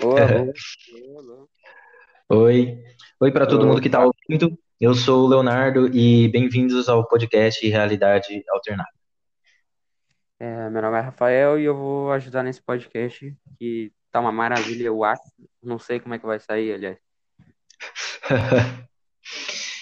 [0.00, 0.20] Boa.
[2.30, 2.82] Oi.
[3.20, 4.58] Oi para todo mundo que está ouvindo.
[4.80, 8.88] Eu sou o Leonardo e bem-vindos ao podcast Realidade Alternada.
[10.40, 14.86] É, meu nome é Rafael e eu vou ajudar nesse podcast que tá uma maravilha,
[14.86, 15.22] eu acho.
[15.62, 16.98] Não sei como é que vai sair, aliás.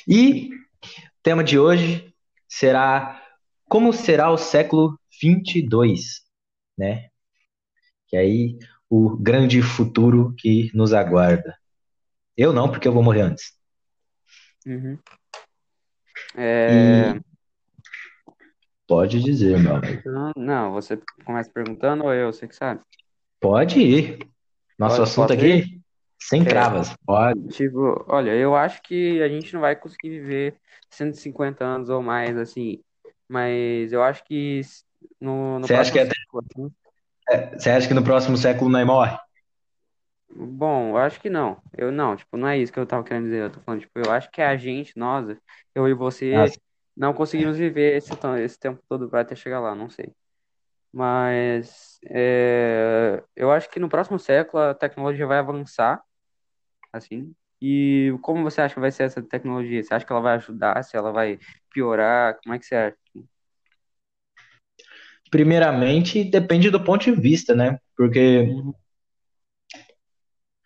[0.09, 2.13] E o tema de hoje
[2.49, 3.23] será
[3.69, 6.23] como será o século 22,
[6.77, 7.10] né?
[8.11, 8.59] Que aí
[8.91, 11.57] o grande futuro que nos aguarda.
[12.37, 13.53] Eu não, porque eu vou morrer antes.
[14.67, 14.99] Uhum.
[16.37, 17.21] É, E
[18.87, 20.03] pode dizer, meu amigo.
[20.05, 22.33] não, não, você começa perguntando ou eu?
[22.33, 22.81] Você que sabe.
[23.41, 24.19] Pode ir.
[24.79, 25.63] Nosso Pode, assunto ir?
[25.65, 25.81] aqui,
[26.21, 26.95] sem É, travas.
[27.05, 27.49] Pode.
[27.49, 30.57] tipo, olha, eu acho que a gente não vai conseguir viver
[30.91, 32.83] 150 anos ou mais, assim.
[33.29, 34.61] Mas eu acho que
[35.21, 36.15] no, no Você acha que próximo até,
[36.57, 36.75] assim,
[37.57, 39.17] você acha que no próximo século nós morre?
[40.33, 41.61] Bom, eu acho que não.
[41.77, 43.43] Eu não, tipo, não é isso que eu tava querendo dizer.
[43.45, 45.37] Eu tô falando, tipo, eu acho que a gente, nós,
[45.75, 46.59] eu e você, Nossa,
[46.97, 48.13] não conseguimos viver esse,
[48.45, 50.15] esse tempo todo pra até chegar lá, não sei.
[50.93, 56.03] Mas é, eu acho que no próximo século a tecnologia vai avançar,
[56.93, 57.35] assim.
[57.63, 59.83] E como você acha que vai ser essa tecnologia?
[59.83, 60.83] Você acha que ela vai ajudar?
[60.85, 61.39] Se ela vai
[61.73, 62.39] piorar?
[62.43, 62.97] Como é que você acha?
[65.31, 67.79] Primeiramente, depende do ponto de vista, né?
[67.97, 68.49] Porque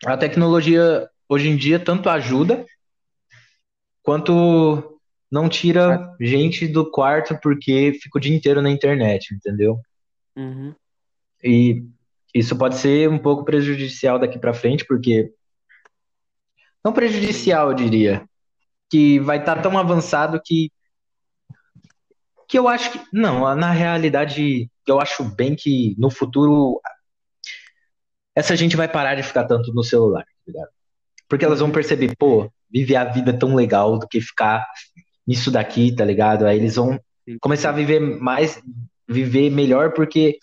[0.04, 2.64] a tecnologia hoje em dia tanto ajuda
[4.02, 9.78] quanto não tira gente do quarto porque fica o dia inteiro na internet, entendeu?
[10.36, 10.74] uhum,
[11.42, 11.84] E
[12.34, 15.32] isso pode ser um pouco prejudicial daqui pra frente, porque
[16.84, 18.28] não prejudicial, eu diria,
[18.90, 20.70] que vai estar tão avançado que
[22.54, 26.80] que eu acho que não, na realidade, eu acho bem que no futuro
[28.32, 30.68] essa gente vai parar de ficar tanto no celular, tá ligado?
[31.28, 34.64] Porque elas vão perceber, pô, viver a vida tão legal do que ficar
[35.26, 36.46] nisso daqui, tá ligado?
[36.46, 36.96] Aí eles vão
[37.40, 38.62] começar a viver mais,
[39.08, 40.38] viver melhor, porque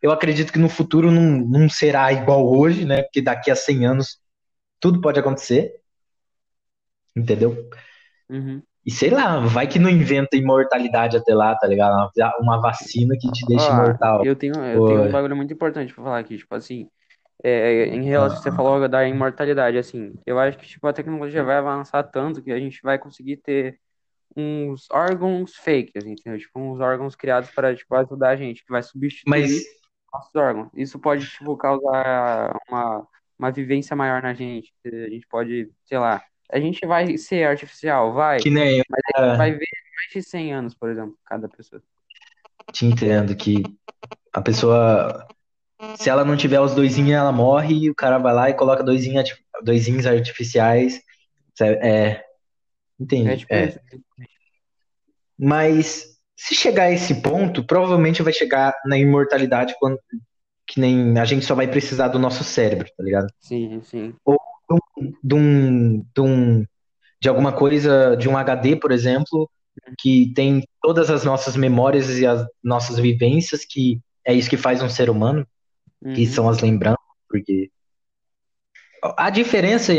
[0.00, 3.02] eu acredito que no futuro não, não será igual hoje, né?
[3.02, 4.20] Porque daqui a 100 anos
[4.78, 5.74] tudo pode acontecer,
[7.16, 7.68] entendeu?
[8.30, 8.62] Uhum.
[8.84, 12.10] E sei lá, vai que não inventa imortalidade até lá, tá ligado?
[12.40, 14.24] Uma, vacina que te deixa Ó, imortal.
[14.24, 16.88] eu tenho, eu Pô, tenho um bagulho muito importante pra falar aqui, tipo assim.
[17.44, 21.42] É, em relação, você ah, falou da imortalidade, assim, eu acho que tipo, a tecnologia
[21.42, 23.80] vai avançar tanto que a gente vai conseguir ter
[24.36, 26.38] uns órgãos fake, assim, entendeu?
[26.38, 29.62] Tipo, uns órgãos criados para, tipo, ajudar a gente, que vai mas, substituir
[30.12, 30.68] nossos órgãos.
[30.74, 33.06] Isso pode, tipo, causar uma,
[33.38, 34.72] uma vivência maior na gente.
[34.84, 36.22] A gente pode, sei lá,
[36.52, 39.66] a gente vai ser artificial, vai, que nem eu mas a gente vai ah, ver
[39.96, 41.82] mais de 100 anos, por exemplo, cada pessoa.
[42.72, 43.62] te entendo que
[44.32, 45.26] a pessoa
[45.96, 48.82] Se ela não tiver os doisinhos, ela morre e o cara vai lá e coloca
[48.84, 51.00] doisinhos, arti- doisinhos artificiais.
[51.60, 51.66] É,
[52.20, 52.22] É
[53.00, 53.36] entendi.
[53.38, 53.78] tipo É.
[55.38, 56.04] Mas
[56.36, 59.98] se chegar a esse ponto, provavelmente vai chegar na imortalidade quando
[60.66, 63.26] que nem a gente só vai precisar do nosso cérebro, tá ligado?
[63.40, 64.14] Sim, sim.
[64.24, 64.38] Ou
[65.22, 66.64] de um, de um,
[67.20, 69.50] de alguma coisa, de um HD, por exemplo,
[69.98, 74.82] que tem todas as nossas memórias e as nossas vivências, que é isso que faz
[74.82, 75.46] um ser humano,
[76.14, 76.26] que Uhum.
[76.26, 77.70] são as lembranças, porque
[79.16, 79.92] A diferença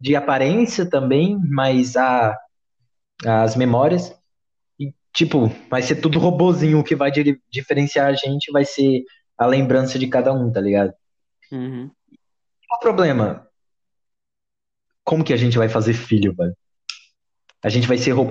[0.00, 2.36] de aparência também, mas a,
[3.26, 4.14] as memórias,
[4.80, 6.80] e, tipo, vai ser tudo robozinho.
[6.80, 9.04] O que vai di- diferenciar a gente vai ser
[9.38, 10.92] a lembrança de cada um, tá ligado?
[11.52, 11.90] Uhum.
[12.68, 13.49] Qual o problema?
[15.10, 16.56] Como que a gente vai fazer filho, velho?
[17.64, 18.30] A gente vai ser robô.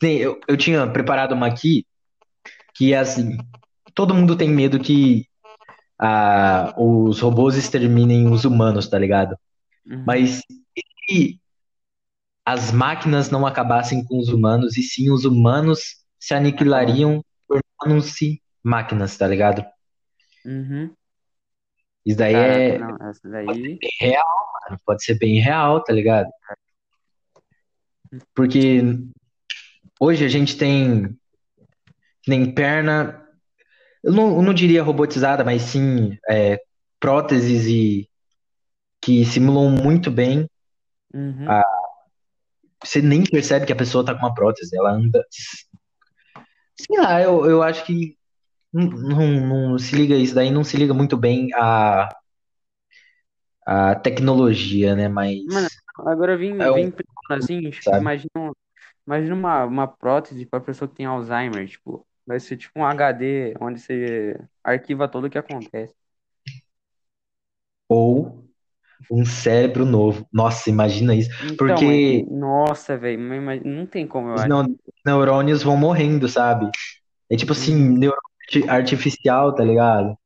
[0.00, 1.84] Eu, eu tinha preparado uma aqui
[2.76, 3.36] que é assim:
[3.92, 5.26] todo mundo tem medo que
[6.00, 9.36] ah, os robôs exterminem os humanos, tá ligado?
[9.84, 10.04] Uhum.
[10.06, 10.42] Mas
[11.10, 11.40] e
[12.46, 17.20] as máquinas não acabassem com os humanos, e sim os humanos se aniquilariam
[17.80, 19.64] tornando-se máquinas, tá ligado?
[20.46, 20.94] Uhum.
[22.06, 23.46] Isso daí Caraca, é não, essa daí.
[23.46, 24.80] bem real, mano.
[24.84, 26.28] Pode ser bem real, tá ligado?
[28.34, 28.82] Porque
[30.00, 31.16] hoje a gente tem
[32.26, 33.26] nem perna,
[34.02, 36.60] eu não, eu não diria robotizada, mas sim é,
[37.00, 38.08] próteses e
[39.00, 40.48] que simulam muito bem.
[41.12, 41.50] Uhum.
[41.50, 41.62] A,
[42.84, 45.24] você nem percebe que a pessoa tá com uma prótese, ela anda.
[46.78, 48.16] Sei lá, eu, eu acho que
[48.72, 52.08] não, não, não se liga isso daí, não se liga muito bem a
[53.66, 55.08] a tecnologia, né?
[55.44, 55.68] Mano,
[55.98, 57.96] Mas agora eu vim, é um, vim pensando assim, tipo, sabe?
[57.96, 58.30] imagina,
[59.06, 63.54] imagina uma, uma prótese pra pessoa que tem Alzheimer, tipo, vai ser tipo um HD
[63.60, 65.94] onde você arquiva tudo o que acontece.
[67.88, 68.44] ou
[69.10, 70.26] um cérebro novo.
[70.32, 71.30] Nossa, imagina isso.
[71.38, 73.18] Então, Porque nossa, velho,
[73.64, 74.56] não tem como, eu os acho.
[74.64, 76.70] neu- neurônios vão morrendo, sabe?
[77.30, 77.98] É tipo assim, Uhum.
[77.98, 80.16] neurônio arti- artificial, tá ligado?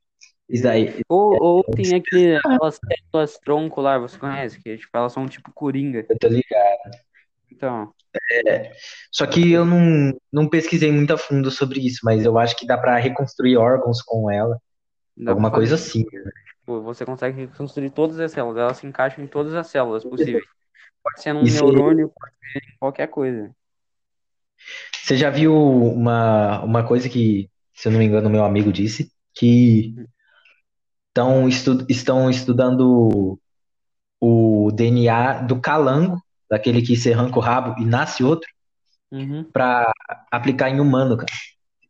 [0.48, 1.00] Isso daí.
[1.08, 4.60] Ou, ou tem aquele, aquelas células tronco lá, você conhece?
[4.60, 6.06] Que tipo, elas são tipo coringa.
[6.08, 6.96] Eu tô ligado.
[7.50, 7.92] Então,
[9.10, 12.66] Só que eu não, não pesquisei muito a fundo sobre isso, mas eu acho que
[12.66, 14.60] dá pra reconstruir órgãos com ela.
[15.16, 16.04] dá Alguma coisa assim.
[16.04, 20.44] tipo, você consegue reconstruir todas as células, elas se encaixam em todas as células possíveis.
[21.02, 23.50] Pode ser num você- neurônio, pode ser em qualquer coisa.
[25.02, 29.12] Você já viu uma, uma coisa que, se eu não me engano, meu amigo disse,
[29.34, 29.94] que
[31.16, 33.38] estão, estu, estão estudando
[34.20, 38.48] o DNA do calango, daquele que você arranca o rabo e nasce outro,
[39.10, 39.44] Uhum.
[39.44, 39.90] pra
[40.30, 41.32] aplicar em humano, cara.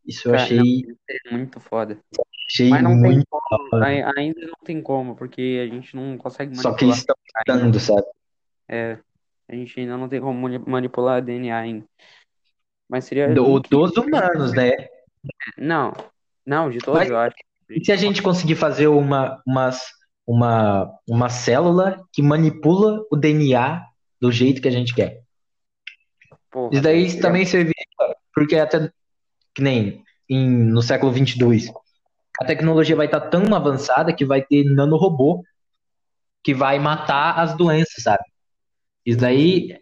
[0.07, 1.99] Isso eu Cara, achei, não, é muito foda.
[2.49, 3.27] achei Mas não tem muito.
[3.29, 7.17] como, ai- ainda não tem como, porque a gente não consegue Só que eles manipular.
[7.43, 8.07] estão estudando, sabe?
[8.69, 8.99] É,
[9.49, 11.85] a gente ainda não tem como mani- manipular DNA ainda.
[12.89, 14.71] Mas seria Do- dos humanos, né?
[15.59, 15.93] Não,
[16.45, 17.37] não, de todos Mas- eu acho.
[17.71, 19.81] E se a gente conseguir fazer uma, umas,
[20.27, 23.85] uma, uma célula que manipula o DNA
[24.21, 25.23] do jeito que a gente quer?
[26.51, 27.75] Porra, Isso daí seria- também serviria,
[28.35, 28.91] porque até
[29.55, 31.71] que nem em, no século 22,
[32.41, 35.43] a tecnologia vai estar tão avançada que vai ter nanorobô
[36.45, 38.23] que vai matar as doenças, sabe?
[39.05, 39.77] Isso daí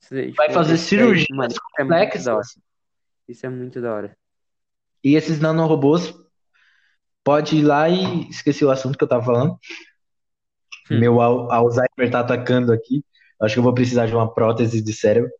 [0.00, 2.46] Isso vai fazer isso cirurgias é muito da hora.
[2.48, 2.48] complexas
[3.28, 4.16] Isso é muito da hora.
[5.04, 6.14] e esses nanorobôs
[7.26, 9.58] pode ir lá e esqueci o assunto que eu tava falando.
[10.90, 11.00] Hum.
[11.00, 13.04] Meu al- Alzheimer tá atacando aqui.
[13.42, 15.30] Acho que eu vou precisar de uma prótese de cérebro.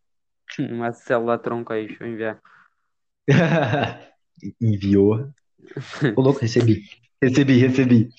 [0.59, 2.41] Uma célula tronco aí, deixa eu enviar.
[4.61, 5.29] Enviou.
[6.15, 6.83] Ô, louco, recebi.
[7.21, 8.09] Recebi, recebi.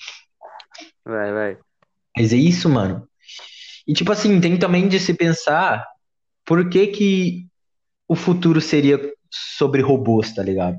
[1.05, 1.59] Vai, vai.
[2.17, 3.07] Mas é isso, mano.
[3.87, 5.85] E tipo assim, tem também de se pensar
[6.45, 7.47] por que que
[8.07, 8.99] o futuro seria
[9.31, 10.77] sobre robôs, tá ligado?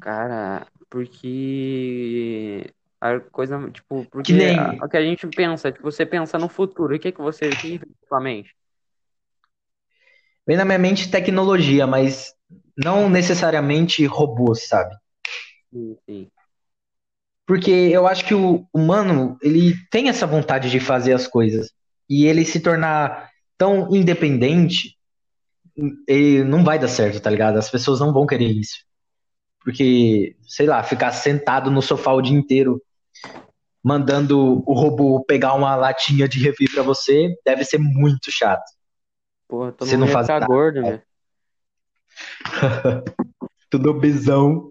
[0.00, 5.90] Cara, porque a coisa, tipo, porque Que nem- a- o que a gente pensa, tipo,
[5.90, 8.54] você pensa no futuro, o que que você, o que que vem na sua mente?
[10.46, 12.32] Vem na minha mente tecnologia, mas
[12.76, 14.94] não necessariamente robôs, sabe?
[15.72, 16.30] Sim, sim.
[17.46, 21.72] Porque eu acho que o humano, ele tem essa vontade de fazer as coisas.
[22.08, 24.96] E ele se tornar tão independente,
[26.08, 27.58] ele não vai dar certo, tá ligado?
[27.58, 28.76] As pessoas não vão querer isso.
[29.64, 32.82] Porque, sei lá, ficar sentado no sofá o dia inteiro,
[33.82, 38.62] mandando o robô pegar uma latinha de refri pra você, deve ser muito chato.
[39.48, 40.52] Porra, todo Você mundo não faz ficar nada.
[40.52, 41.02] gordo, velho.
[43.70, 44.70] Tudo obesão.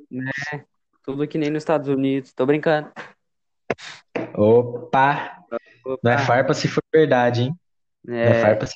[1.04, 2.32] Tudo que nem nos Estados Unidos.
[2.32, 2.92] Tô brincando.
[4.36, 5.38] Opa!
[6.04, 6.26] Não é Opa.
[6.26, 7.60] farpa se for verdade, hein?
[8.04, 8.76] Não é É, farpa se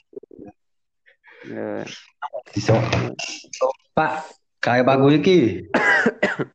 [1.49, 1.85] é,
[2.55, 3.15] Isso é um-
[3.95, 4.25] Opa!
[4.67, 5.69] Cai o bagulho aqui.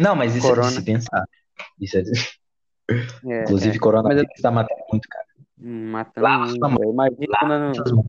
[0.00, 0.68] Não, mas isso é Corona.
[0.68, 1.22] de se pensar.
[1.78, 2.02] Isso é...
[3.26, 3.78] é, Inclusive, é.
[3.78, 5.26] coronavírus está matando muito, cara.
[5.58, 6.78] Matando muito, sua mão.
[6.78, 6.92] velho.
[6.92, 8.06] Imagina quando mãos.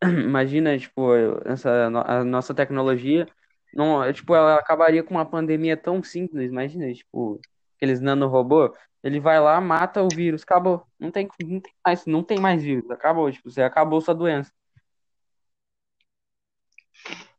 [0.24, 1.12] Imagina, tipo,
[1.44, 3.28] essa, a nossa tecnologia,
[3.74, 7.38] não, é, tipo, ela acabaria com uma pandemia tão simples, imagina, tipo,
[7.76, 8.74] aqueles nanorobô,
[9.04, 12.62] ele vai lá, mata o vírus, acabou, não tem, não tem mais, não tem mais
[12.62, 14.50] vírus, acabou, tipo, você acabou sua doença.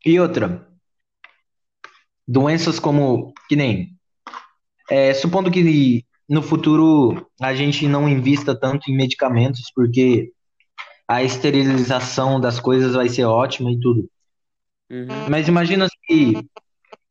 [0.06, 0.68] E outra,
[2.28, 3.96] doenças como, que nem,
[4.90, 10.32] é, supondo que no futuro a gente não invista tanto em medicamentos, porque
[11.08, 14.10] a esterilização das coisas vai ser ótima e tudo.
[14.90, 15.30] Uhum.
[15.30, 16.50] Mas imagina se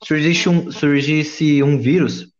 [0.03, 2.33] surgisse um, surgisse um vírus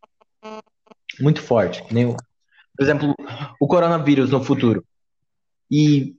[1.19, 3.15] muito forte, nem, por exemplo,
[3.59, 4.83] o coronavírus no futuro.
[5.69, 6.15] E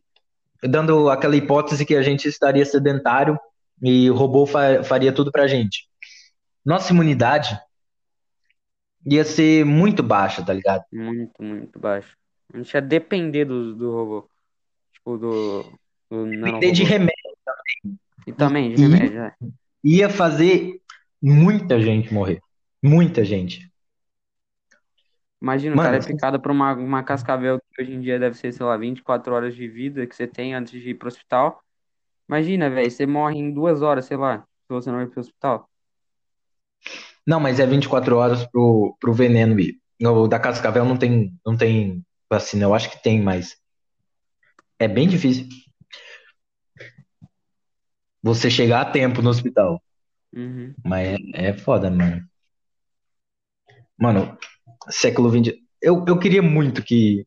[0.62, 3.38] dando aquela hipótese que a gente estaria sedentário
[3.82, 5.86] e o robô fa- faria tudo pra gente.
[6.64, 7.58] Nossa imunidade
[9.06, 10.84] ia ser muito baixa, tá ligado?
[10.92, 12.16] Muito, muito baixo.
[12.52, 14.28] A gente ia depender do, do robô,
[14.92, 15.62] tipo, do,
[16.10, 17.32] do Depender de remédio.
[18.26, 19.36] E também de remédio, é.
[19.84, 20.80] Ia fazer
[21.20, 22.40] muita gente morrer.
[22.82, 23.70] Muita gente.
[25.40, 28.36] Imagina, o cara é Mano, picado por uma, uma cascavel que hoje em dia deve
[28.36, 31.60] ser, sei lá, 24 horas de vida que você tem antes de ir pro hospital.
[32.28, 35.68] Imagina, velho, você morre em duas horas, sei lá, se você não ir pro hospital.
[37.26, 39.80] Não, mas é 24 horas pro, pro veneno ir.
[40.00, 42.64] O da Cascavel não tem, não tem vacina.
[42.64, 43.56] Eu acho que tem, mas
[44.78, 45.46] é bem difícil
[48.22, 49.82] você chegar a tempo no hospital.
[50.32, 50.74] Uhum.
[50.84, 52.22] Mas é, é foda, mano.
[53.98, 54.38] Mano,
[54.88, 55.54] século XX.
[55.80, 57.26] eu, eu queria muito que,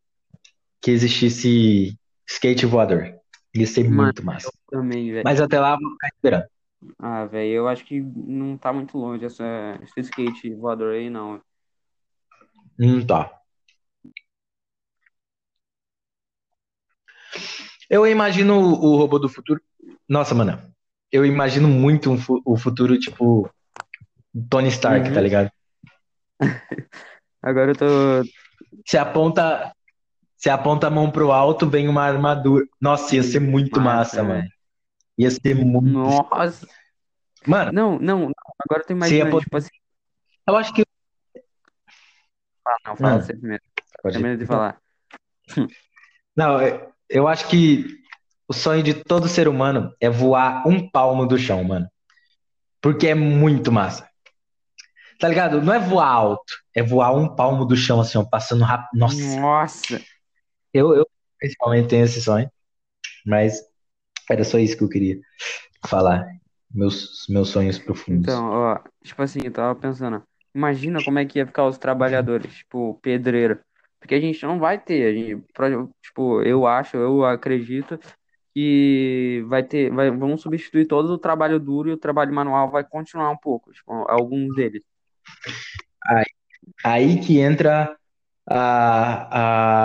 [0.82, 1.98] que existisse
[2.28, 3.14] skate voador.
[3.56, 4.48] Ia ser Mano, muito massa.
[4.48, 5.26] eu também, velho.
[5.26, 6.46] Mas até lá, eu vou ficar esperando.
[7.00, 9.44] Ah, velho, eu acho que não tá muito longe essa,
[9.82, 11.42] esse skate voador aí, não.
[12.80, 13.22] Hum, tá.
[17.90, 19.62] Eu imagino o, robô do futuro.
[20.08, 20.60] Nossa, mano.
[21.12, 23.50] Eu imagino muito um fu- o futuro, tipo,
[24.50, 25.22] Tony Stark, tá Uhum.
[25.22, 25.52] ligado?
[27.42, 27.86] Agora eu tô.
[28.86, 29.74] Você aponta,
[30.46, 32.68] você aponta a mão pro alto, vem uma armadura.
[32.80, 34.48] Nossa, ia ser muito massa, Massa, mano.
[35.18, 35.88] Ia ser muito.
[35.88, 36.68] Nossa!
[37.48, 38.34] Mano, Não, não, não.
[38.64, 39.70] Agora eu tô imaginando, poder- tipo assim.
[40.48, 40.84] eu acho que.
[42.64, 43.22] Ah, não, fala Não.
[43.22, 43.64] você primeiro.
[44.04, 44.78] Pode- Termina de falar.
[46.38, 47.88] Não, eu- eu acho que
[48.48, 51.90] o sonho de todo ser humano é voar um palmo do chão, mano.
[52.80, 54.08] Porque é muito massa.
[55.20, 55.60] Tá ligado?
[55.60, 59.00] Não é voar alto, é voar um palmo do chão, assim, ó, passando rápido.
[59.00, 60.02] Nossa, Nossa!
[60.76, 61.08] Eu, eu
[61.40, 62.50] principalmente tenho esse sonho,
[63.26, 63.62] mas
[64.30, 65.20] era só isso que eu queria
[65.88, 66.28] falar.
[66.70, 68.34] Meus, meus sonhos profundos.
[68.34, 70.22] Então, ó, tipo assim, eu tava pensando,
[70.54, 73.60] imagina como é que ia ficar os trabalhadores, tipo, pedreiro.
[73.98, 75.46] Porque a gente não vai ter, a gente,
[76.02, 77.98] tipo, eu acho, eu acredito
[78.54, 82.84] que vai ter, vai, vão substituir todo o trabalho duro e o trabalho manual vai
[82.84, 84.84] continuar um pouco, tipo, alguns deles.
[86.84, 87.96] Aí que entra
[88.48, 89.85] a,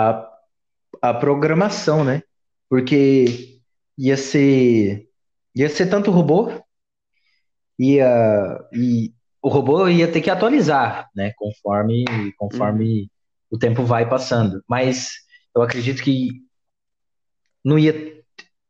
[1.11, 2.23] a programação, né?
[2.69, 3.59] Porque
[3.97, 5.07] ia ser,
[5.55, 6.51] ia ser tanto robô,
[7.77, 11.33] ia, e o robô ia ter que atualizar, né?
[11.35, 12.05] Conforme,
[12.37, 13.09] conforme
[13.49, 14.63] o tempo vai passando.
[14.67, 15.11] Mas
[15.55, 16.29] eu acredito que
[17.63, 17.93] não ia,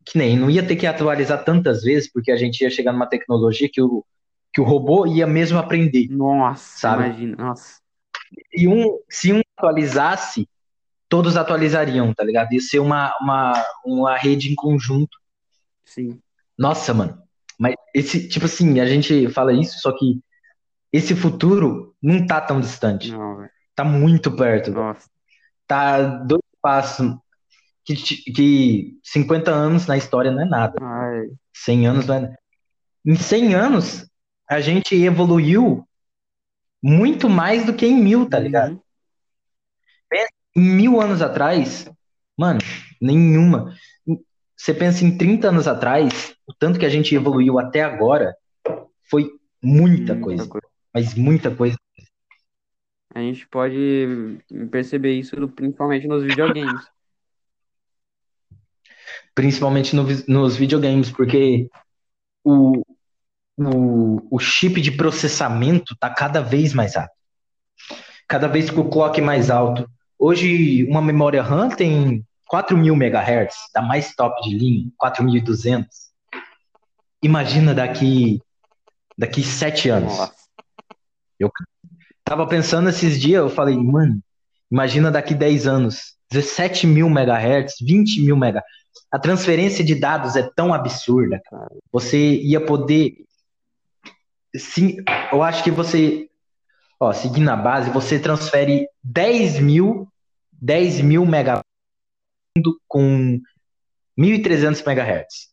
[0.06, 3.08] que nem, não ia ter que atualizar tantas vezes, porque a gente ia chegar numa
[3.08, 4.04] tecnologia que o,
[4.54, 6.08] que o robô ia mesmo aprender.
[6.10, 7.06] Nossa, Sabe?
[7.06, 7.80] imagina, nossa,
[8.54, 10.50] E um, se um atualizasse,
[11.12, 12.54] todos atualizariam, tá ligado?
[12.54, 15.18] Ia ser uma, uma, uma rede em conjunto.
[15.84, 16.18] sim,
[16.58, 17.22] Nossa, mano.
[17.60, 20.22] Mas esse, tipo assim, a gente fala isso, só que
[20.92, 23.12] esse futuro não tá tão distante.
[23.12, 24.72] não, velho, Tá muito perto.
[24.72, 25.10] nossa,
[25.68, 27.14] Tá dois passos.
[27.84, 30.76] Que, que 50 anos na história não é nada.
[30.82, 32.40] ai, 100 anos não é nada.
[33.06, 34.08] Em 100 anos,
[34.50, 35.86] a gente evoluiu
[36.82, 38.74] muito mais do que em mil, tá ligado?
[38.74, 38.82] uhum,
[40.56, 41.90] mil anos atrás,
[42.38, 42.60] mano,
[43.00, 43.74] nenhuma.
[44.56, 48.36] Você pensa em 30 anos atrás, o tanto que a gente evoluiu até agora
[49.10, 49.32] foi
[49.62, 50.48] muita coisa.
[50.94, 51.78] Mas muita coisa.
[53.14, 54.40] A gente pode
[54.70, 56.88] perceber isso principalmente nos videogames.
[59.36, 61.70] Principalmente no nos videogames, porque
[62.44, 62.82] o,
[63.58, 67.20] o, o chip de processamento tá cada vez mais rápido.
[68.28, 69.90] Cada vez que o clock é mais alto.
[70.24, 72.24] Hoje, uma memória RAM tem
[72.54, 75.88] 4.000 MHz, da mais top de linha, 4.200.
[77.24, 78.40] Imagina daqui
[79.18, 80.16] daqui sete anos.
[80.16, 80.36] Nossa,
[82.24, 84.22] Tava pensando esses dias, eu falei, mano,
[84.72, 88.70] imagina daqui 10 anos, 17 mil megahertz, 20 mil megahertz.
[89.12, 91.68] A transferência de dados é tão absurda, cara.
[91.92, 93.26] Você ia poder.
[94.56, 94.98] Sim,
[95.32, 96.30] eu acho que você.
[97.00, 100.11] Ó, seguindo a base, você transfere 10 mil,
[100.62, 101.66] 10 mil megabytes
[102.88, 103.42] com
[104.18, 105.52] 1.300 megahertz.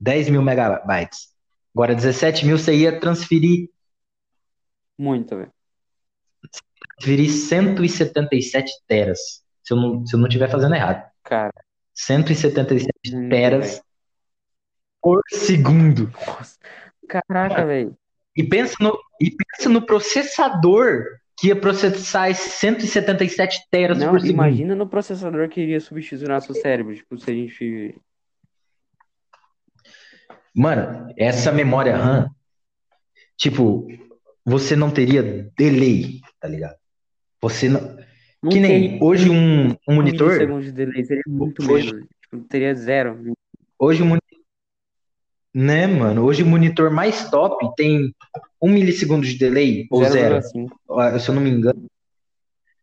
[0.00, 1.32] 10 mil megabytes.
[1.74, 3.70] Agora, 17 mil você ia transferir
[4.98, 5.52] muito, velho.
[6.98, 9.42] transferir 177 teras.
[9.64, 11.10] Se eu não, se eu não estiver fazendo errado.
[11.22, 11.52] Cara,
[11.94, 13.84] 177 muito, teras velho.
[15.00, 16.12] por segundo.
[16.26, 16.58] Nossa.
[17.08, 17.96] Caraca, velho.
[18.36, 21.04] E pensa no, e pensa no processador
[21.38, 24.34] que ia processar esses 177 teras Não, por segundo.
[24.34, 26.94] imagina no processador que iria substituir nosso cérebro.
[26.94, 27.94] Tipo, se a gente.
[30.54, 32.28] Mano, essa memória RAM,
[33.36, 33.86] tipo,
[34.44, 36.76] você não teria delay, tá ligado?
[37.40, 37.80] Você não.
[38.42, 40.28] Não Que nem teria hoje um, um monitor.
[40.28, 42.08] milissegundos de delay, seria muito Hoje- menos.
[42.22, 43.32] Tipo, teria zero.
[43.78, 44.21] Hoje monitor.
[45.54, 46.24] Né, mano?
[46.24, 48.14] Hoje o monitor mais top tem
[48.60, 50.36] um milissegundo de delay ou zero.
[50.40, 50.70] 0,5.
[50.90, 51.84] Ah, Se eu não me engano,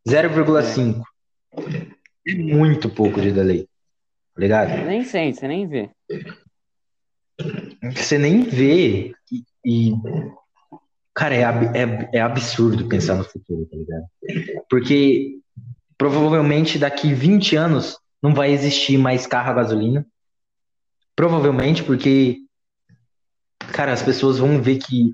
[0.07, 1.01] 0,5.
[2.27, 3.67] É muito pouco de delay.
[4.35, 4.85] Tá ligado?
[4.85, 5.89] Nem sente, você nem vê.
[7.95, 9.13] Você nem vê.
[9.31, 9.43] E,
[9.89, 9.93] e-
[11.13, 14.05] cara, é, é, é absurdo pensar no futuro, tá ligado?
[14.69, 15.39] Porque
[15.97, 20.05] provavelmente daqui 20 anos não vai existir mais carro a gasolina.
[21.15, 22.37] Provavelmente porque,
[23.71, 25.13] cara, as pessoas vão ver que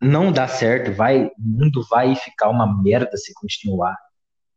[0.00, 3.96] não dá certo, vai, o mundo vai ficar uma merda se continuar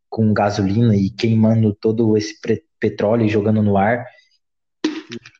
[0.09, 2.35] com gasolina e queimando todo esse
[2.79, 4.05] petróleo e jogando no ar,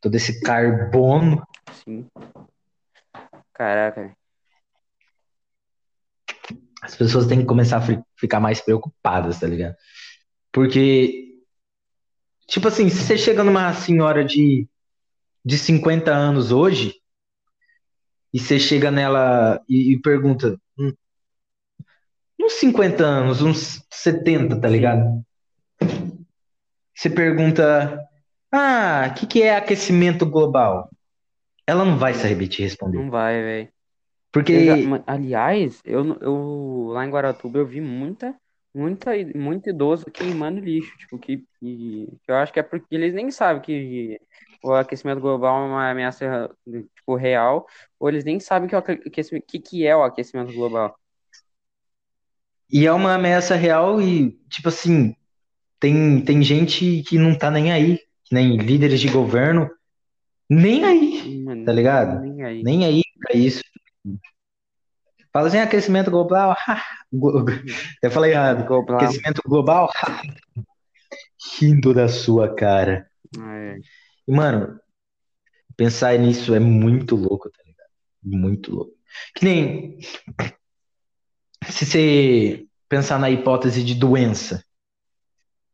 [0.02, 1.44] todo esse carbono.
[1.84, 2.08] Sim.
[3.54, 4.16] Caraca.
[6.82, 9.76] As pessoas têm que começar a fi- ficar mais preocupadas, tá ligado?
[10.52, 11.42] Porque,
[12.48, 14.68] tipo assim, se você chega numa senhora de,
[15.44, 16.99] de 50 anos hoje,
[18.34, 20.92] e você chega nela e, e pergunta, "Hum,
[22.40, 25.24] uns 50 anos, uns 70, tá ligado?
[26.96, 28.06] Você pergunta,
[28.52, 30.90] ah, o que que é aquecimento global?
[31.66, 32.98] Ela não vai saber te responder.
[32.98, 33.70] Não vai, velho.
[34.32, 34.70] Porque,
[35.08, 38.36] aliás, eu, eu lá em Guaratuba eu vi muita,
[38.74, 43.14] muita, muito idoso queimando lixo, tipo, que, que, que eu acho que é porque eles
[43.14, 44.20] nem sabem que
[44.64, 46.50] o aquecimento global é uma ameaça,
[46.96, 47.66] tipo, real,
[48.00, 50.98] ou eles nem sabem que, o aque- aquecimento, que, que é o aquecimento global.
[52.72, 55.16] e é uma ameaça real e, tipo assim,
[55.80, 59.70] tem, tem gente que não tá nem aí, que nem líderes de governo,
[60.50, 62.22] nem aí, Mano, tá ligado?
[62.22, 62.64] nem aí.
[62.64, 63.62] Nem aí pra isso.
[65.32, 66.56] Fala assim, aquecimento global,
[67.12, 67.46] glo-
[68.04, 68.98] eu falei errado, Global.
[68.98, 69.90] aquecimento global,
[71.60, 73.10] rindo da sua cara.
[73.38, 73.80] É,
[74.30, 74.80] E, mano,
[75.76, 77.90] pensar nisso é muito louco, tá ligado?
[78.22, 78.94] Muito louco.
[79.34, 79.98] Que nem
[81.68, 84.64] se você pensar na hipótese de doença.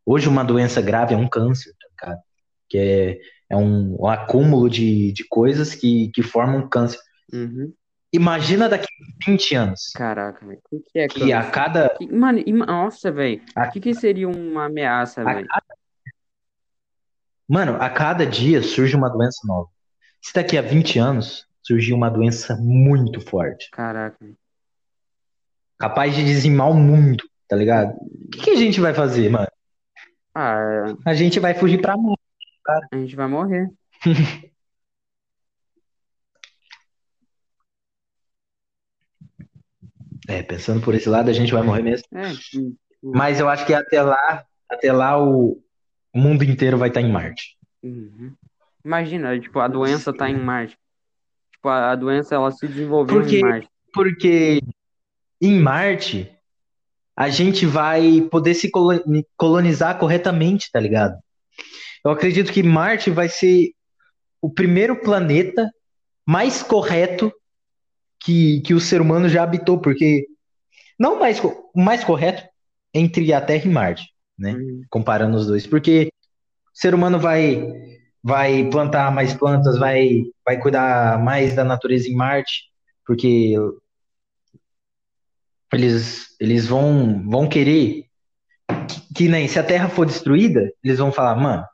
[0.05, 2.23] Hoje uma doença grave é um câncer, tá ligado?
[2.69, 3.19] Que é,
[3.49, 6.99] é um, um acúmulo de, de coisas que, que formam câncer.
[7.33, 7.73] uhum.
[8.13, 10.61] Imagina daqui a 20 anos, Caraca, velho.
[10.71, 11.51] O que que é que a câncer?
[11.51, 13.41] cada, Mano, nossa, velho.
[13.57, 15.45] O que que seria uma ameaça, velho?
[17.47, 19.69] Mano, a cada dia surge uma doença nova.
[20.21, 24.17] Se daqui a 20 anos surgir uma doença muito forte, Caraca,
[25.77, 27.93] capaz de dizimar o mundo, tá ligado?
[27.95, 29.47] O que que a gente vai fazer, mano?
[30.33, 32.21] Ah, A gente vai fugir pra morte,
[32.63, 32.87] cara.
[32.91, 33.69] a gente vai morrer.
[40.27, 42.05] É, pensando por esse lado, a gente vai morrer mesmo.
[42.13, 42.31] É,
[43.03, 45.61] Mas eu acho que até lá, até lá o,
[46.15, 47.57] o mundo inteiro vai estar em Marte.
[47.83, 48.33] uhum.
[48.83, 50.77] Imagina, tipo, a doença tá em Marte.
[51.51, 53.67] Tipo, a, a doença ela se desenvolveu Porque- em Marte.
[53.91, 54.61] Porque
[55.41, 56.31] em Marte
[57.17, 59.01] a gente vai poder se colo-
[59.35, 61.17] colonizar corretamente, tá ligado?
[62.03, 63.71] Eu acredito que Marte vai ser
[64.41, 65.67] o primeiro planeta
[66.27, 67.33] mais correto
[68.23, 70.27] que, que o ser humano já habitou, porque
[70.99, 71.41] não mais,
[71.75, 72.43] mais correto
[72.93, 74.53] entre a Terra e Marte, né?
[74.53, 74.81] Uhum.
[74.89, 76.09] comparando os dois, porque
[76.73, 77.63] o ser humano vai
[78.23, 82.63] vai plantar mais plantas, vai vai cuidar mais da natureza em Marte,
[83.05, 83.55] porque
[85.71, 88.05] eles eles vão vão querer
[88.87, 91.65] que, que nem se a Terra for destruída, eles vão falar, mano,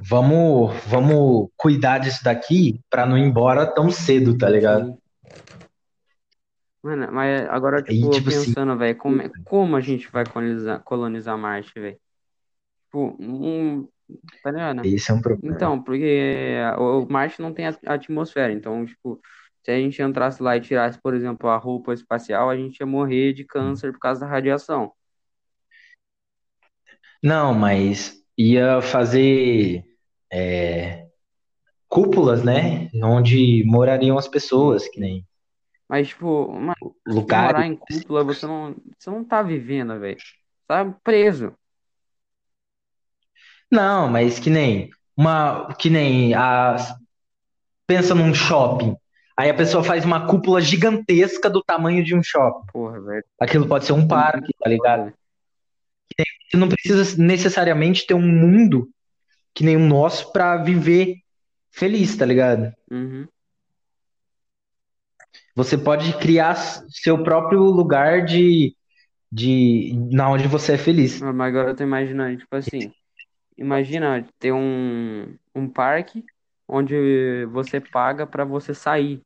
[0.00, 4.96] vamos vamos cuidar disso daqui pra não ir embora tão cedo, tá ligado?
[6.84, 10.24] Mano, mas agora, E, tipo, tipo assim- pensando, velho, como, é- como a gente vai
[10.26, 11.98] colonizar, colonizar Marte, velho?
[12.84, 13.88] Tipo, um,
[14.42, 14.84] tá ligado?
[14.84, 15.56] Esse é um problema.
[15.56, 19.18] Então, porque o o Marte não tem a- atmosfera, então, tipo,
[19.64, 22.86] se a gente entrasse lá e tirasse, por exemplo, a roupa espacial, a gente ia
[22.86, 24.92] morrer de câncer por causa da radiação.
[27.22, 29.82] Não, mas ia fazer
[30.30, 31.06] é,
[31.88, 32.90] cúpulas, né?
[33.02, 35.26] Onde morariam as pessoas, que nem
[35.94, 36.74] Mas, tipo, mano,
[37.06, 37.52] se lugares.
[37.52, 40.18] morar em cúpula, você não, você não tá vivendo, velho.
[40.66, 41.52] Tá preso.
[43.70, 46.74] Não, mas que nem uma, que nem a
[47.86, 48.96] pensa num shopping.
[49.36, 52.72] Aí a pessoa faz uma cúpula gigantesca do tamanho de um shopping.
[52.72, 53.24] Porra, velho.
[53.38, 55.12] Aquilo pode ser um parque, tá ligado?
[56.50, 58.90] Você não precisa necessariamente ter um mundo
[59.54, 61.18] que nem o nosso pra viver
[61.70, 62.72] feliz, tá ligado?
[62.90, 63.28] Uhum.
[65.54, 68.74] Você pode criar seu próprio lugar de,
[69.30, 71.20] de na onde você é feliz.
[71.20, 72.92] Mas agora eu tô imaginando, tipo assim,
[73.56, 76.24] imagina ter um, um parque
[76.66, 79.22] onde você paga pra você sair.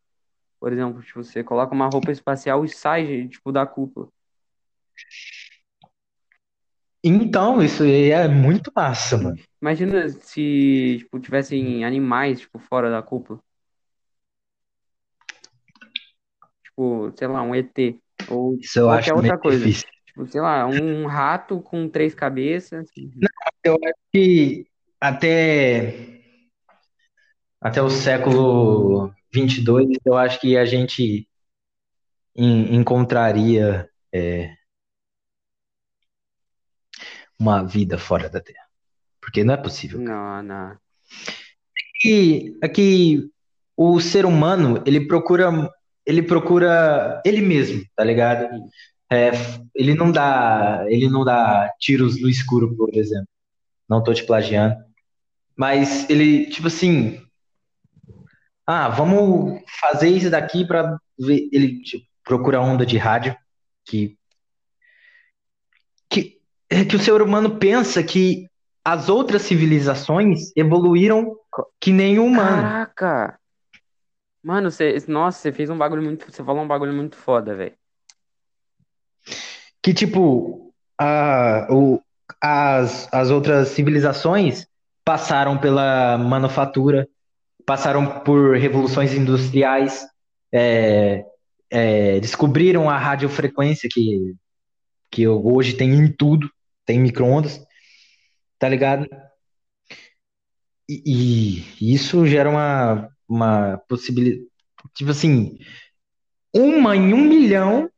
[0.61, 4.09] Por exemplo, tipo, você coloca uma roupa espacial e sai, tipo, da cúpula.
[7.03, 9.39] Então, isso aí é muito massa, mano.
[9.63, 13.41] Imagina se, tipo, tivessem animais, tipo, fora da cúpula.
[16.79, 17.99] Tipo, sei lá, um ET.
[18.31, 19.59] Ou Isso eu qualquer acho outra coisa.
[19.65, 19.89] difícil.
[20.07, 22.89] Tipo, sei lá, um rato com três cabeças.
[23.65, 24.65] Eu acho que
[25.01, 26.21] até,
[27.61, 31.29] até o século 22, eu acho que a gente
[32.37, 34.55] en- encontraria é,
[37.37, 38.67] uma vida fora da Terra.
[39.21, 40.43] Porque não é possível, cara.
[40.43, 40.79] Não, não.
[42.05, 43.29] E aqui
[43.77, 45.51] o ser humano, ele procura
[46.09, 48.49] ele procura ele mesmo, tá ligado?
[49.13, 49.31] É,
[49.75, 53.29] ele não dá, ele não dá tiros no escuro, por exemplo.
[53.87, 54.75] Não tô te plagiando.
[55.55, 57.21] Mas ele, tipo assim,
[58.67, 61.47] ah, vamos fazer isso daqui pra ver.
[61.53, 63.37] Ele tipo, procura onda de rádio
[63.85, 64.17] que,
[66.09, 66.41] que,
[66.71, 68.49] é que o ser humano pensa que
[68.83, 71.37] as outras civilizações evoluíram
[71.79, 72.63] que nem o humano.
[72.63, 73.39] Caraca!
[74.43, 77.75] Mano, você, nossa, você fez um bagulho muito, você falou um bagulho muito foda, velho.
[79.83, 82.01] Que tipo, a, o,
[82.41, 84.67] as, as outras civilizações
[85.05, 87.09] passaram pela manufatura,
[87.65, 90.07] passaram por revoluções industriais,
[90.53, 91.25] é,
[91.71, 94.35] é, descobriram a radiofrequência que,
[95.11, 96.51] que hoje tem em tudo,
[96.85, 97.61] tem micro-ondas,
[98.59, 99.07] tá ligado?
[100.89, 104.47] E, e isso gera uma, uma possibilidade,
[104.95, 105.59] tipo assim,
[106.55, 107.91] uma em um milhão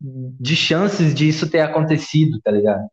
[0.00, 2.88] de chances de isso ter acontecido, tá ligado?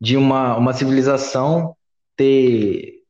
[0.00, 1.76] De uma, uma civilização
[2.16, 3.02] ter,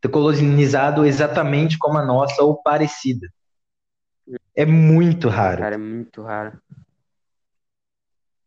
[0.00, 3.28] ter colonizado exatamente como a nossa ou parecida.
[4.54, 5.58] É muito raro.
[5.58, 6.60] Cara, é muito raro.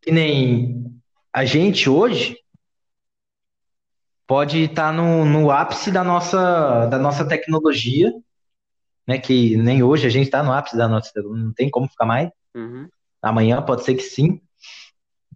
[0.01, 0.99] Que nem
[1.31, 2.37] a gente hoje
[4.29, 8.13] pode estar no, no ápice da nossa, da nossa tecnologia,
[9.07, 9.17] né?
[9.17, 12.29] Que nem hoje a gente está no ápice da nossa, não tem como ficar mais.
[12.53, 12.87] Uhum.
[13.23, 14.39] Amanhã pode ser que sim.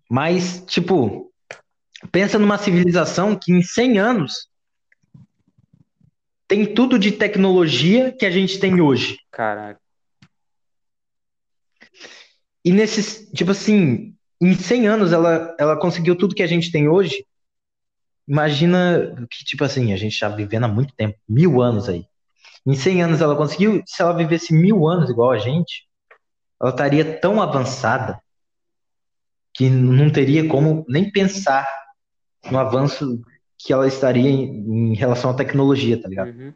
[0.08, 1.34] Mas, tipo,
[2.12, 4.48] pensa numa civilização que em 100 anos
[6.48, 9.18] tem tudo de tecnologia que a gente tem hoje.
[9.32, 9.82] Caraca.
[12.64, 16.88] E nesses, tipo assim, em 100 anos ela, ela conseguiu tudo que a gente tem
[16.88, 17.26] hoje.
[18.28, 22.06] Imagina que, tipo assim, a gente já vivendo há muito tempo, mil anos aí.
[22.66, 25.86] Em 100 anos ela conseguiu, se ela vivesse mil anos igual a gente,
[26.62, 28.22] ela estaria tão avançada
[29.54, 31.68] que não teria como nem pensar
[32.50, 33.22] no avanço
[33.58, 36.30] que ela estaria em, em relação à tecnologia, tá ligado?
[36.30, 36.54] Uhum.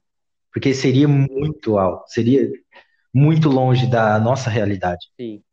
[0.51, 2.49] Porque seria muito alto, seria
[3.13, 5.08] muito longe da nossa realidade.
[5.19, 5.43] Sim.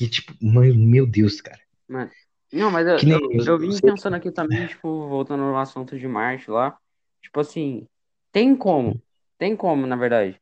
[0.00, 1.60] E, tipo, meu Deus, cara.
[1.88, 2.10] Mano.
[2.54, 6.06] Não, mas eu, nem eu, eu vim pensando aqui também, tipo, voltando no assunto de
[6.06, 6.78] Marte lá.
[7.20, 7.86] Tipo assim,
[8.30, 9.02] tem como.
[9.36, 10.40] Tem como, na verdade.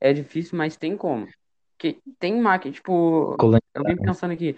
[0.00, 1.28] É difícil, mas tem como.
[1.78, 3.36] Que tem máquina, tipo,
[3.74, 4.56] eu vim pensando aqui.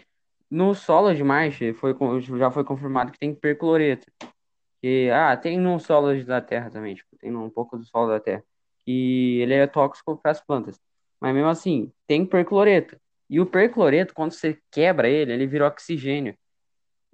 [0.51, 4.07] No solo de Marte foi, con- já foi confirmado que tem percloreto.
[4.81, 8.21] Que, ah, tem no solo da Terra também, tipo, tem um pouco do solo da
[8.21, 8.43] Terra.
[8.87, 10.79] E ele é tóxico para as plantas.
[11.21, 12.97] Mas mesmo assim, tem percloreto.
[13.29, 16.35] E o percloreto, quando você quebra ele, ele vira oxigênio.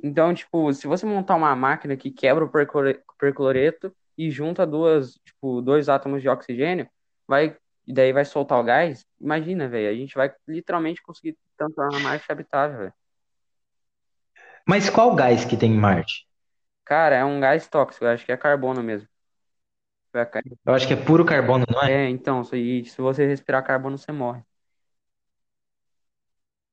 [0.03, 5.15] Então, tipo, se você montar uma máquina que quebra o perclore- percloreto e junta duas,
[5.25, 6.89] tipo, dois átomos de oxigênio,
[7.27, 12.01] vai, e daí vai soltar o gás, imagina, velho, a gente vai literalmente conseguir transformar
[12.01, 12.95] Marte habitável, velho.
[14.67, 16.27] Mas qual gás que tem em Marte?
[16.85, 19.09] Cara, é um gás tóxico, eu acho que é carbono mesmo.
[20.67, 21.91] Eu acho que é puro carbono, não é?
[21.91, 24.43] É, então, se se você respirar carbono, você morre.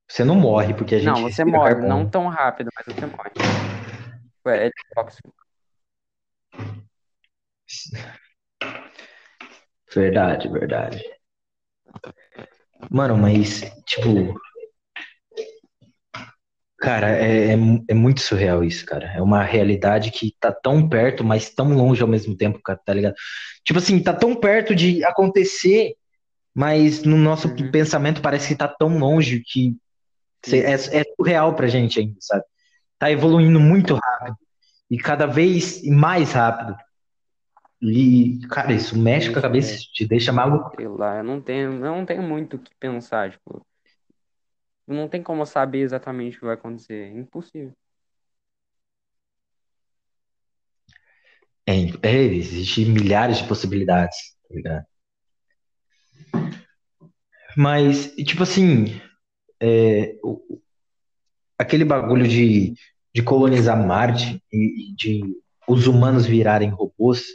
[0.09, 1.89] Você não morre porque a gente Não, você morre, carbono.
[1.89, 3.31] não tão rápido, mas você morre.
[4.47, 5.33] É, é tóxico.
[9.93, 11.03] Verdade, verdade.
[12.89, 14.39] Mano, mas, tipo.
[16.79, 17.57] Cara, é, é,
[17.89, 19.11] é muito surreal isso, cara.
[19.13, 22.93] É uma realidade que tá tão perto, mas tão longe ao mesmo tempo, cara, tá
[22.93, 23.15] ligado?
[23.65, 25.95] Tipo assim, tá tão perto de acontecer,
[26.53, 27.71] mas no nosso Uhum.
[27.71, 29.75] pensamento parece que tá tão longe que
[30.49, 32.43] cê- é, é surreal pra gente ainda, sabe?
[32.99, 34.37] Tá evoluindo muito rápido
[34.89, 36.75] e cada vez mais rápido.
[37.81, 40.71] E, cara, isso mexe com a cabeça, te deixa maluco.
[40.75, 43.65] Sei lá, eu não tenho, eu não tenho muito o que pensar, tipo,
[44.87, 47.73] não tem como saber exatamente o que vai acontecer, é impossível.
[51.67, 54.85] É, é, existe milhares de possibilidades, tá ligado?
[57.57, 59.01] Mas, tipo assim,
[59.61, 60.59] é, o-
[61.57, 62.73] aquele bagulho de,
[63.13, 65.21] de colonizar Marte e, e de
[65.67, 67.25] os humanos virarem robôs,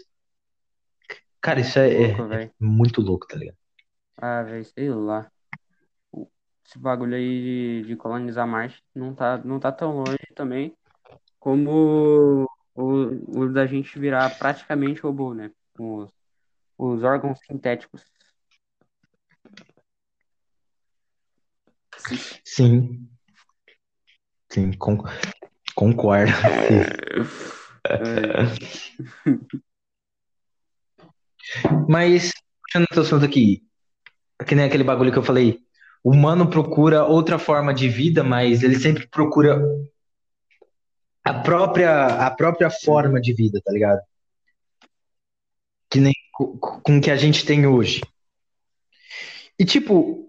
[1.40, 2.54] cara, isso é, é- Louco, velho.
[2.60, 3.56] muito louco, tá ligado?
[4.16, 5.30] Ah, velho, sei lá.
[6.64, 10.74] Esse bagulho aí de, de colonizar Marte não tá, não tá tão longe também
[11.40, 15.52] como o, o da gente virar praticamente robô, né?
[15.76, 16.10] Com os,
[16.78, 18.04] os órgãos sintéticos.
[22.44, 23.08] Sim.
[24.50, 25.02] Sim, con-
[25.74, 26.32] concordo.
[27.88, 28.72] É,
[31.88, 33.62] Mas, puxando esse assunto aqui,
[34.46, 35.58] que nem aquele bagulho que eu falei,
[36.04, 39.60] o humano procura outra forma de vida, mas ele sempre procura
[41.24, 44.00] a própria, a própria forma de vida, tá ligado?
[45.90, 48.00] Que nem co- co- com o que a gente tem hoje.
[49.58, 50.21] E tipo,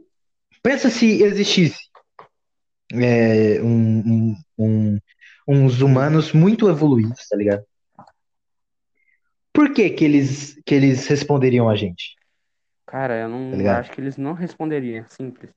[0.64, 1.80] pensa se existisse
[2.94, 4.00] é, um,
[4.32, 5.00] um- um-
[5.48, 7.66] uns humanos muito evoluídos, tá ligado?
[9.56, 12.16] Por que que eles, que eles responderiam a gente,
[12.86, 13.80] Cara, eu tá não ligado?
[13.80, 15.52] acho que eles não responderiam, simples.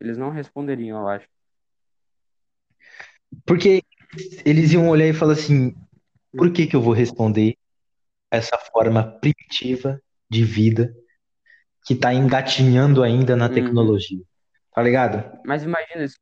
[0.00, 1.28] Eles não responderiam, eu acho.
[3.46, 3.82] Porque
[4.44, 5.74] eles iam olhar e falar assim,
[6.36, 7.56] por que que eu vou responder
[8.30, 10.94] essa forma primitiva de vida
[11.84, 13.54] que tá engatinhando ainda na Uhum.
[13.54, 14.20] tecnologia,
[14.74, 15.38] tá ligado?
[15.44, 16.18] Mas imagina se,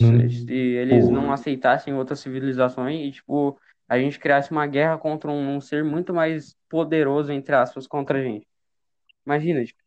[0.00, 1.34] Não- se eles não Porra.
[1.34, 6.14] aceitassem outras civilizações e, tipo, a gente criasse uma guerra contra um, um ser muito
[6.14, 8.46] mais poderoso, entre aspas, contra a gente.
[9.26, 9.78] Imagina, tipo,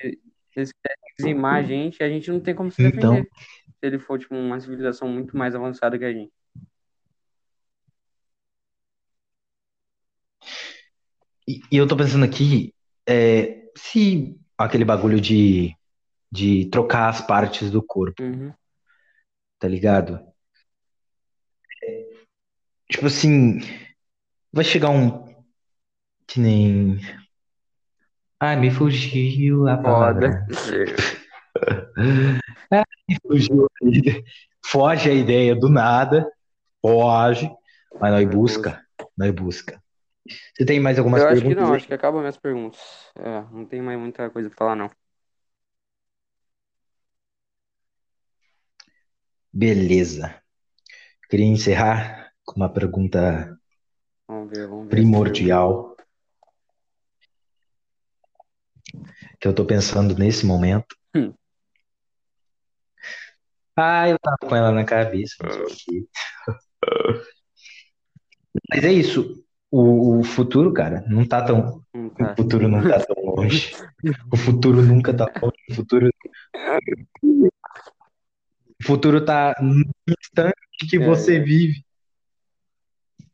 [0.00, 0.18] se
[0.56, 3.98] eles querem dizimar a gente, a gente não tem como se Então, defender se ele
[3.98, 6.32] for, tipo, uma civilização muito mais avançada que a gente.
[11.46, 12.74] e, e eu tô pensando aqui,
[13.08, 15.74] é, se aquele bagulho de,
[16.30, 18.52] de trocar as partes do corpo, Uhum.
[19.58, 20.20] tá ligado?
[22.90, 23.60] Tipo assim,
[24.52, 25.28] vai chegar um
[26.26, 26.98] que nem.
[28.40, 29.82] Ai, me fugiu a Foda.
[29.82, 30.46] palavra.
[33.08, 33.66] Me fugiu.
[34.64, 36.30] Foge a ideia do nada,
[36.82, 37.50] foge,
[37.98, 38.84] mas nós busca,
[39.16, 39.82] nós busca.
[40.54, 41.76] Você tem mais algumas Eu acho que perguntas não, aí?
[41.76, 42.80] acho que acabam minhas perguntas.
[43.16, 44.90] É, não tem mais muita coisa pra falar, não.
[49.52, 50.40] Beleza.
[51.28, 53.58] Queria encerrar com uma pergunta
[54.26, 54.90] Vamos ver, vamos ver.
[54.90, 55.96] primordial
[59.40, 60.96] que eu tô pensando nesse momento.
[61.14, 61.32] Hum.
[63.76, 65.36] Ah, eu tava com ela na cabeça,
[65.84, 66.06] quê.
[68.70, 69.44] Mas é isso.
[69.70, 71.82] O, o futuro, cara, não tá tão.
[71.92, 72.34] O tá.
[72.34, 73.72] futuro não tá tão longe.
[74.32, 75.56] O futuro nunca tá longe.
[75.70, 76.10] O futuro.
[78.80, 79.84] O futuro tá no
[80.18, 80.54] instante
[80.88, 81.40] que É, você é.
[81.40, 81.84] vive.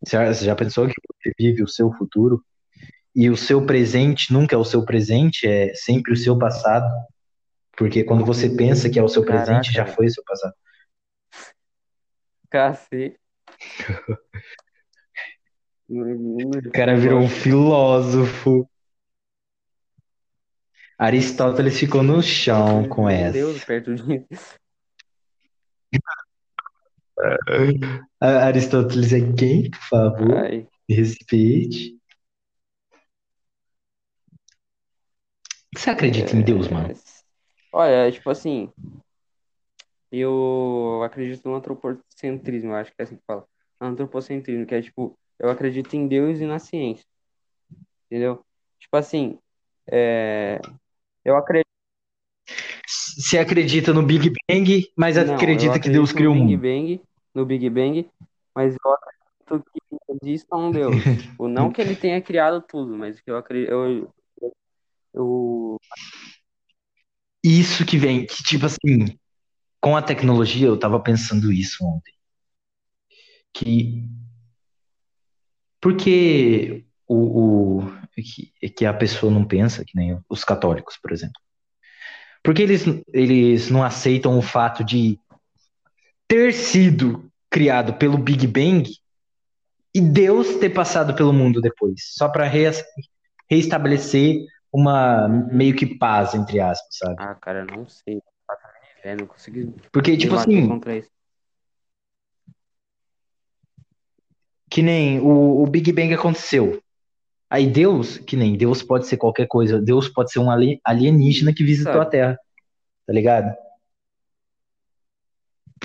[0.05, 2.45] Você já, você já pensou que você vive o seu futuro?
[3.15, 6.87] E o seu presente nunca é o seu presente, é sempre o seu passado.
[7.77, 9.97] Porque quando você pensa que é o seu presente, Caraca, já velho.
[9.97, 10.55] foi o seu passado.
[12.51, 13.21] Cacete.
[15.89, 18.69] O cara virou um filósofo.
[20.99, 23.33] Aristóteles ficou no chão com Meu essa.
[23.33, 24.55] Deus, perto disso.
[28.21, 30.37] A- Aristóteles é quem, por favor?
[30.37, 31.99] Ai, respeite.
[35.77, 36.91] Você acredita em Deus, mano?
[36.91, 36.95] é...
[37.73, 38.71] Olha, tipo assim,
[40.11, 43.45] eu acredito no antropocentrismo, acho que é assim que fala.
[43.81, 47.05] Antropocentrismo, que é tipo, eu acredito em Deus e na ciência,
[48.07, 48.45] entendeu?
[48.79, 49.39] Tipo assim,
[49.87, 50.61] é...
[51.25, 51.65] eu acredito.
[52.87, 56.59] Você acredita no Big Bang, mas Não, acredita que Deus criou o mundo.
[56.59, 57.01] Bang,
[57.35, 58.09] no Big Bang,
[58.55, 59.81] mas eu acredito que
[60.23, 60.95] exista um Deus.
[61.35, 64.13] Tipo, não que ele tenha criado tudo, mas que eu acredito, eu,
[65.13, 65.79] eu,
[67.43, 69.19] Isso que vem, que tipo assim,
[69.81, 72.13] com a tecnologia, eu tava pensando isso ontem.
[73.53, 74.09] Que
[75.85, 81.39] porque o, o que, que a pessoa não pensa, que nem os católicos, por exemplo.
[82.43, 85.21] Porque eles, eles não aceitam o fato de
[86.27, 88.91] ter sido criado pelo Big Bang
[89.95, 92.51] e Deus ter passado pelo mundo depois, só para
[93.51, 94.39] reestabelecer
[94.73, 97.17] uma meio que paz, entre aspas, sabe?
[97.19, 98.23] ah, cara, não sei.
[99.03, 101.11] É, não consegui Porque, tipo assim, contra isso.
[104.75, 106.83] Que nem o, o Big Bang aconteceu.
[107.49, 111.55] Aí Deus, que nem Deus pode ser qualquer coisa, Deus pode ser um ali- alienígena
[111.55, 112.11] que visitou a Sabe?
[112.11, 112.39] Terra,
[113.07, 113.55] tá ligado?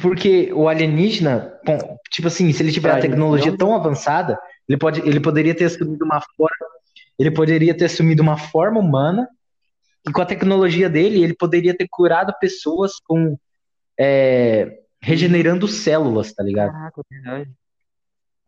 [0.02, 5.08] Porque o alienígena, bom, tipo assim, se ele tiver a tecnologia tão avançada, ele pode,
[5.08, 6.68] ele poderia ter assumido uma forma,
[7.20, 9.30] ele poderia ter assumido uma forma humana,
[10.08, 13.38] e com a tecnologia dele, ele poderia ter curado pessoas com
[14.00, 16.72] é, regenerando células, tá ligado?
[16.72, 17.60] Caraca, é verdade.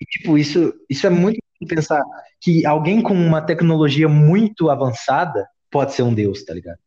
[0.02, 2.04] E, tipo, isso, isso é muito pensar
[2.40, 6.80] que alguém com uma tecnologia muito avançada pode ser um deus, tá ligado?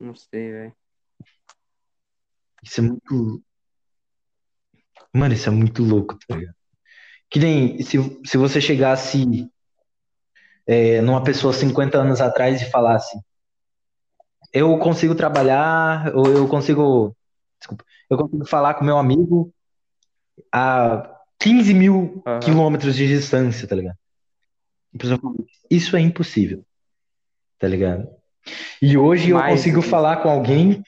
[0.00, 0.76] Não sei, velho.
[2.62, 3.44] Isso é muito,
[5.12, 6.56] Mano, isso é muito louco, tá ligado?
[7.30, 9.48] Que nem se, se você chegasse
[10.66, 13.16] é, numa pessoa 50 anos atrás e falasse:
[14.52, 17.14] Eu consigo trabalhar, ou eu consigo.
[17.60, 19.52] Desculpa, eu consigo falar com meu amigo
[20.54, 22.38] a 15 mil Aham.
[22.40, 23.98] quilômetros de distância, tá ligado?
[25.68, 26.64] Isso é impossível,
[27.58, 28.08] tá ligado?
[28.80, 30.80] E hoje eu Mais consigo do que falar com alguém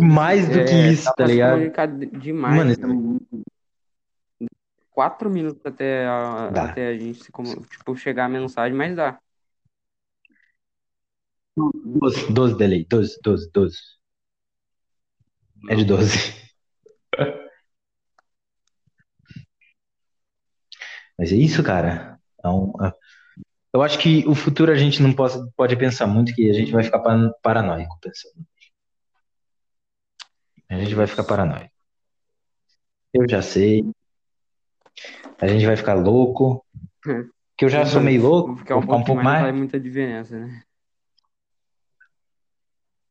[0.00, 1.60] mais do que é, isso, dá tá ligado?
[2.18, 2.56] demais.
[2.56, 4.46] Mano, isso é.
[4.90, 9.20] Quatro minutos até a, até a gente se comu- tipo, chegar a mensagem, mas dá.
[11.56, 13.78] 12, 12 delay, 12, 12, 12.
[15.68, 16.39] É de 12.
[21.20, 22.18] Mas é isso, cara.
[22.38, 22.94] Então, é-
[23.74, 26.72] eu acho que o futuro a gente não pode, pode pensar muito que a gente
[26.72, 28.42] vai ficar pa- paranoico pensando.
[30.70, 31.70] A gente vai ficar paranoico.
[33.12, 33.84] Eu já sei.
[35.38, 36.64] A gente vai ficar louco.
[37.54, 39.78] Que eu já sou meio louco, Ficar um ficar um pouco mais não faz muita
[39.78, 40.62] diferença, né?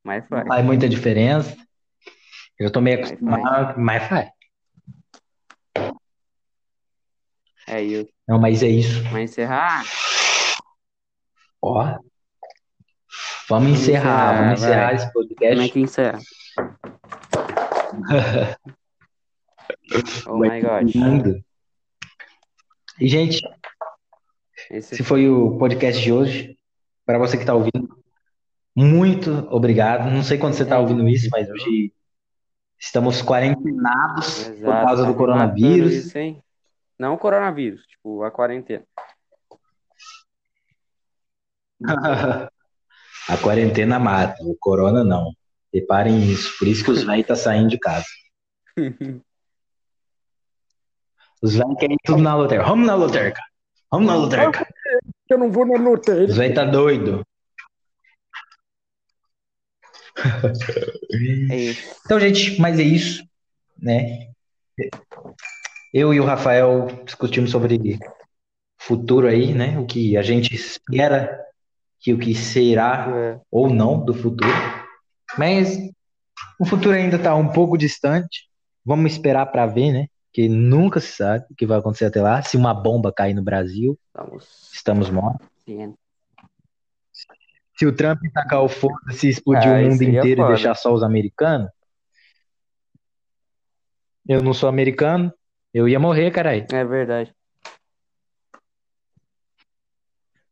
[0.03, 0.47] Mas faz.
[0.47, 1.55] Faz muita diferença.
[2.57, 4.31] Eu tô meio acostumado, mas faz.
[7.69, 8.09] É isso.
[8.27, 9.03] Não, mas é isso.
[9.11, 9.83] Mas encerrar?
[11.61, 11.97] Ó.
[13.49, 15.71] Vamos encerrar, encerrar, vamos encerrar esse Como é podcast.
[15.71, 16.19] que encerra?
[20.27, 21.41] Oh my god.
[22.99, 23.41] E, gente,
[24.69, 26.57] Esse esse foi o podcast de hoje.
[27.05, 27.89] Para você que está ouvindo,
[28.75, 30.11] muito obrigado.
[30.11, 31.91] Não sei quando você está É ouvindo isso, mas hoje
[32.79, 35.93] estamos quarentenados por Exato, causa tá do me coronavírus.
[35.93, 36.43] isso, hein?
[36.99, 38.85] Não o coronavírus, tipo, a quarentena.
[43.27, 45.31] A quarentena mata, o corona não.
[45.71, 46.57] Reparem isso.
[46.57, 48.07] Por isso que os velhos estão saindo de casa.
[51.41, 52.67] Os velhos querem tudo na lotérica.
[52.67, 53.41] Vamos na lotérica.
[53.91, 54.67] Vamos na lotérica.
[55.29, 56.25] Eu não vou na loteria.
[56.25, 57.25] Os velhos tá doido.
[61.51, 61.95] É isso.
[62.03, 63.23] Então, gente, mas é isso,
[63.77, 64.31] né?
[65.93, 67.99] Eu e o Rafael discutimos sobre
[68.77, 69.77] futuro aí, né?
[69.79, 71.45] O que a gente espera
[71.99, 73.39] que o que será É.
[73.51, 74.49] ou não do futuro.
[75.37, 75.77] Mas
[76.59, 78.47] o futuro ainda está um pouco distante.
[78.85, 80.07] Vamos esperar para ver, né?
[80.31, 82.41] Que nunca se sabe o que vai acontecer até lá.
[82.41, 85.47] Se uma bomba cair no Brasil, Estamos estamos mortos.
[85.65, 85.97] cientes.
[87.77, 90.53] Se o Trump tacar o foda-se e explodir Ah, o mundo seria inteiro e foda.
[90.55, 91.69] deixar só os americanos,
[94.27, 95.33] eu não sou americano,
[95.73, 96.65] eu ia morrer, caralho.
[96.71, 97.33] É verdade.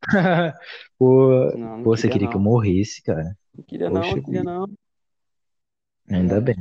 [0.98, 2.30] Pô, Não, não pô, você queria não.
[2.30, 3.36] que eu morresse, cara.
[3.54, 4.52] Não queria não, Poxa não queria vida.
[4.52, 4.66] não.
[6.10, 6.56] Ainda bem.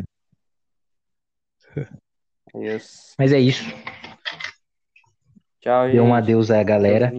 [2.55, 3.13] É isso.
[3.17, 3.63] Mas é isso.
[5.61, 7.11] Tchau, Dê um adeus à galera.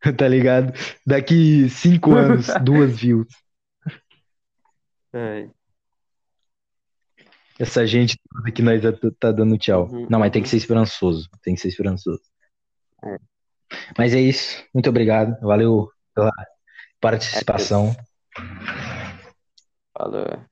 [0.16, 0.72] Tá ligado?
[1.06, 3.26] Daqui cinco anos, duas views.
[5.12, 5.50] É.
[7.60, 9.86] Essa gente toda que nós tá, tá dando tchau.
[9.92, 10.44] Uhum, Não, mas tem uhum.
[10.44, 11.28] que ser esperançoso.
[11.42, 12.22] Tem que ser esperançoso.
[13.04, 13.18] É.
[13.98, 14.64] Mas é isso.
[14.72, 15.38] Muito obrigado.
[15.42, 16.32] Valeu pela
[16.98, 17.94] participação.
[19.92, 20.49] Falou.